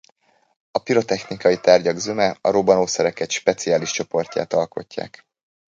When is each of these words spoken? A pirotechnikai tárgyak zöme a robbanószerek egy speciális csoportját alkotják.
A 0.71 0.79
pirotechnikai 0.83 1.59
tárgyak 1.59 1.97
zöme 1.97 2.37
a 2.41 2.51
robbanószerek 2.51 3.19
egy 3.19 3.31
speciális 3.31 3.91
csoportját 3.91 4.53
alkotják. 4.53 5.25